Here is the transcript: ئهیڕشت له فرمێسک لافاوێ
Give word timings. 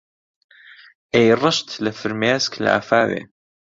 ئهیڕشت 1.13 1.67
له 1.83 1.91
فرمێسک 1.99 2.51
لافاوێ 2.63 3.21